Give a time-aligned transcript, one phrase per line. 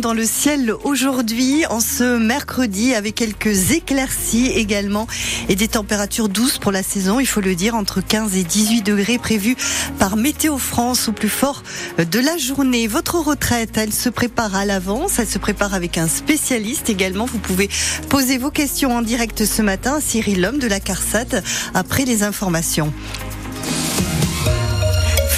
[0.00, 5.06] dans le ciel aujourd'hui, en ce mercredi, avec quelques éclaircies également
[5.48, 8.82] et des températures douces pour la saison, il faut le dire, entre 15 et 18
[8.82, 9.56] degrés prévus
[9.98, 11.62] par Météo France au plus fort
[11.98, 12.86] de la journée.
[12.86, 17.26] Votre retraite, elle se prépare à l'avance, elle se prépare avec un spécialiste également.
[17.26, 17.68] Vous pouvez
[18.08, 21.42] poser vos questions en direct ce matin à Cyril Lhomme de la CARSAT
[21.74, 22.92] après les informations.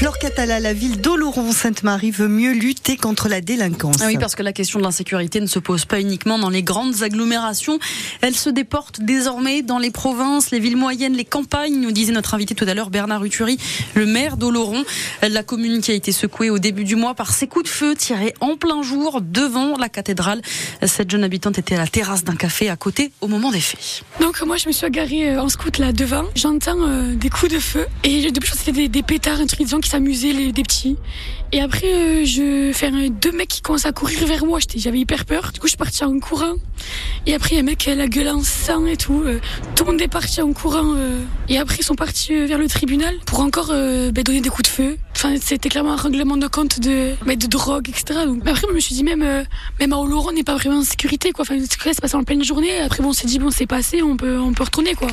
[0.03, 3.99] Flore Catala, la ville d'Oloron-Sainte-Marie veut mieux lutter contre la délinquance.
[4.01, 6.65] Ah oui, parce que la question de l'insécurité ne se pose pas uniquement dans les
[6.65, 7.79] grandes agglomérations.
[8.21, 12.35] Elle se déporte désormais dans les provinces, les villes moyennes, les campagnes, nous disait notre
[12.35, 13.59] invité tout à l'heure, Bernard Uturi,
[13.95, 14.83] le maire d'Oloron.
[15.23, 17.95] La commune qui a été secouée au début du mois par ces coups de feu
[17.95, 20.43] tirés en plein jour devant la cathédrale.
[20.85, 24.03] Cette jeune habitante était à la terrasse d'un café à côté au moment des faits.
[24.21, 26.25] Donc moi, je me suis agarrée euh, en scout là devant.
[26.35, 29.92] J'entends euh, des coups de feu et depuis, c'était des, des pétards, un truc qui
[29.93, 30.97] s'amuser les des petits.
[31.53, 34.59] Et après, euh, je fais deux mecs qui commencent à courir vers moi.
[34.75, 35.51] J'avais hyper peur.
[35.53, 36.55] Du coup, je suis partie en courant.
[37.27, 39.23] Et après, il y a un mec qui a la gueule en sang et tout.
[39.27, 39.39] Euh,
[39.77, 40.95] tout le monde est parti en courant.
[40.97, 41.21] Euh.
[41.51, 44.75] et après, ils sont partis vers le tribunal pour encore ben, donner des coups de
[44.75, 44.97] feu.
[45.25, 48.27] Enfin, c'était clairement un règlement de compte de, mais de drogue, etc.
[48.27, 49.25] Donc, après, je me suis dit même,
[49.79, 51.43] même à Oloron, on n'est pas vraiment en sécurité, quoi.
[51.43, 52.81] Enfin, c'est passé en pleine journée.
[52.81, 55.07] Après, bon, on s'est dit bon, c'est passé, on peut, on peut retourner, quoi.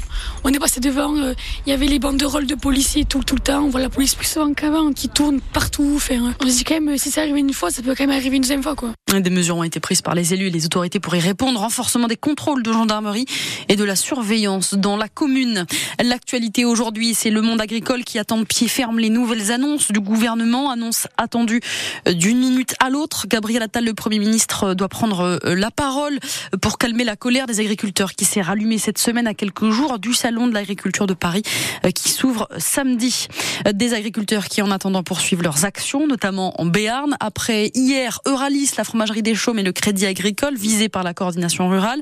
[0.43, 1.13] On est passé devant.
[1.15, 3.61] Il y avait les bandes de policiers tout, tout le temps.
[3.61, 5.99] On voit la police plus souvent qu'avant, qui tourne partout.
[5.99, 8.17] Faire on se dit quand même, si ça arrive une fois, ça peut quand même
[8.17, 8.93] arriver une deuxième fois, quoi.
[9.13, 11.59] Des mesures ont été prises par les élus et les autorités pour y répondre.
[11.59, 13.25] Renforcement des contrôles de gendarmerie
[13.67, 15.67] et de la surveillance dans la commune.
[16.03, 20.71] L'actualité aujourd'hui, c'est le monde agricole qui attend pied ferme les nouvelles annonces du gouvernement.
[20.71, 21.61] Annonce attendue
[22.07, 23.27] d'une minute à l'autre.
[23.27, 26.19] Gabriel Attal, le Premier ministre, doit prendre euh, la parole
[26.61, 30.13] pour calmer la colère des agriculteurs qui s'est rallumée cette semaine à quelques jours du
[30.13, 31.43] Salon de l'agriculture de Paris
[31.85, 33.27] euh, qui s'ouvre samedi.
[33.73, 37.15] Des agriculteurs qui, en attendant, poursuivent leurs actions, notamment en Béarn.
[37.19, 41.67] Après hier, Euralis, la fromagerie des Chaumes et le Crédit Agricole, visés par la coordination
[41.69, 42.01] rurale.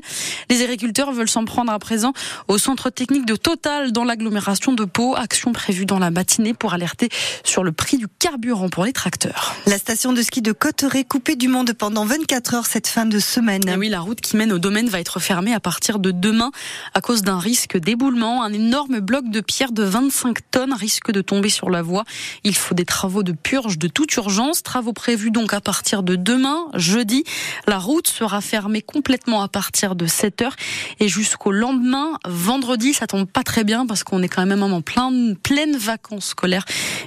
[0.50, 2.12] Les agriculteurs veulent s'en prendre à présent
[2.48, 5.14] au centre technique de Total dans l'agglomération de Pau.
[5.16, 7.08] Action prévue dans la matinée pour alerter
[7.44, 9.54] sur le prix du carburant pour les tracteurs.
[9.66, 13.18] La station de ski de Cotteret coupée du monde pendant 24 heures cette fin de
[13.18, 13.62] semaine.
[13.68, 16.50] Ah oui, la route qui mène au domaine va être fermée à partir de demain
[16.94, 18.42] à cause d'un risque d'éboulement.
[18.42, 22.04] Un énorme bloc de pierre de 25 tonnes risque de tomber sur la voie.
[22.44, 24.62] Il faut des travaux de purge de toute urgence.
[24.62, 27.24] Travaux prévus donc à partir de demain, jeudi.
[27.66, 30.56] La route sera fermée complètement à partir de 7 heures
[31.00, 32.92] et jusqu'au lendemain, vendredi.
[32.92, 36.64] Ça tombe pas très bien parce qu'on est quand même en plein, pleine vacances scolaires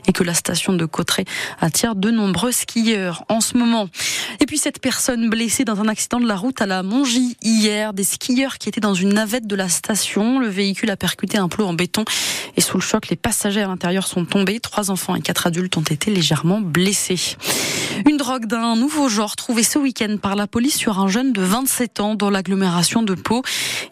[0.07, 1.25] et que la station de Cotteret
[1.59, 3.87] attire de nombreux skieurs en ce moment.
[4.39, 7.93] Et puis cette personne blessée dans un accident de la route à la Mongie hier,
[7.93, 10.39] des skieurs qui étaient dans une navette de la station.
[10.39, 12.05] Le véhicule a percuté un plot en béton
[12.57, 14.59] et sous le choc, les passagers à l'intérieur sont tombés.
[14.59, 17.37] Trois enfants et quatre adultes ont été légèrement blessés.
[18.07, 21.41] Une drogue d'un nouveau genre trouvée ce week-end par la police sur un jeune de
[21.41, 23.43] 27 ans dans l'agglomération de Pau.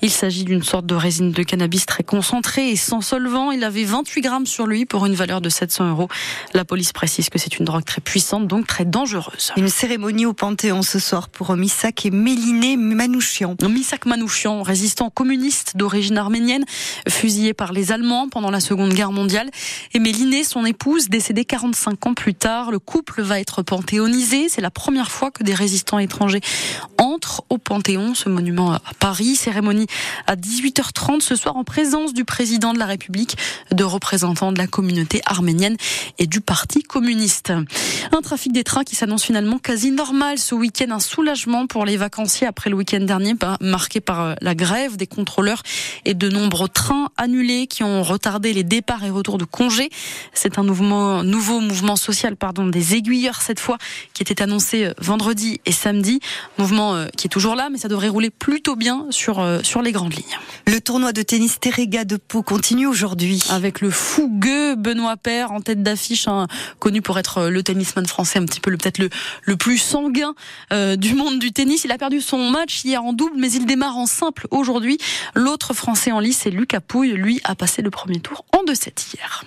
[0.01, 3.51] Il s'agit d'une sorte de résine de cannabis très concentrée et sans solvant.
[3.51, 6.07] Il avait 28 grammes sur lui pour une valeur de 700 euros.
[6.53, 9.51] La police précise que c'est une drogue très puissante, donc très dangereuse.
[9.57, 13.55] Une cérémonie au Panthéon ce soir pour Missak et Méliné Manouchian.
[13.67, 16.65] Misak Manouchian, résistant communiste d'origine arménienne,
[17.09, 19.49] fusillé par les Allemands pendant la Seconde Guerre mondiale.
[19.95, 22.69] Et Méliné, son épouse, décédée 45 ans plus tard.
[22.69, 24.47] Le couple va être panthéonisé.
[24.47, 26.41] C'est la première fois que des résistants étrangers
[27.49, 29.35] au Panthéon, ce monument à Paris.
[29.35, 29.87] Cérémonie
[30.27, 33.37] à 18h30 ce soir en présence du président de la République,
[33.71, 35.77] de représentants de la communauté arménienne
[36.17, 37.53] et du Parti communiste.
[38.11, 40.91] Un trafic des trains qui s'annonce finalement quasi normal ce week-end.
[40.91, 44.97] Un soulagement pour les vacanciers après le week-end dernier, bah, marqué par euh, la grève
[44.97, 45.63] des contrôleurs
[46.05, 49.89] et de nombreux trains annulés qui ont retardé les départs et retours de congés.
[50.33, 53.77] C'est un nouveau mouvement social pardon, des aiguilleurs cette fois
[54.13, 56.19] qui était annoncé euh, vendredi et samedi.
[56.57, 59.91] Mouvement euh, qui est toujours là, mais ça devrait rouler plutôt bien sur, sur les
[59.91, 60.37] grandes lignes.
[60.67, 63.43] Le tournoi de tennis Terrega de Pau continue aujourd'hui.
[63.49, 66.47] Avec le fougueux Benoît Père en tête d'affiche, hein,
[66.79, 69.09] connu pour être le tennisman français un petit peu peut-être le,
[69.43, 70.33] le plus sanguin
[70.73, 71.83] euh, du monde du tennis.
[71.83, 74.97] Il a perdu son match hier en double, mais il démarre en simple aujourd'hui.
[75.35, 77.13] L'autre français en lice, c'est Lucas Pouille.
[77.13, 79.43] Lui a passé le premier tour en 2-7 hier.